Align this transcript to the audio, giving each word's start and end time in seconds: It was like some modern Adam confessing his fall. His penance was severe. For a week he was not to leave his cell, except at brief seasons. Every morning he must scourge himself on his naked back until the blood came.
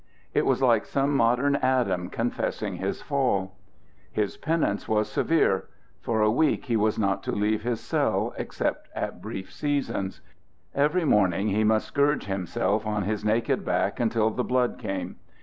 It 0.33 0.47
was 0.47 0.63
like 0.63 0.85
some 0.87 1.15
modern 1.15 1.57
Adam 1.57 2.09
confessing 2.09 2.77
his 2.77 3.03
fall. 3.03 3.55
His 4.11 4.35
penance 4.35 4.87
was 4.87 5.07
severe. 5.11 5.65
For 6.01 6.21
a 6.21 6.31
week 6.31 6.65
he 6.65 6.75
was 6.75 6.97
not 6.97 7.21
to 7.21 7.31
leave 7.31 7.61
his 7.61 7.79
cell, 7.81 8.33
except 8.35 8.89
at 8.95 9.21
brief 9.21 9.53
seasons. 9.53 10.21
Every 10.73 11.05
morning 11.05 11.49
he 11.49 11.63
must 11.63 11.85
scourge 11.85 12.25
himself 12.25 12.83
on 12.87 13.03
his 13.03 13.23
naked 13.23 13.63
back 13.63 13.99
until 13.99 14.31
the 14.31 14.43
blood 14.43 14.79
came. 14.79 15.17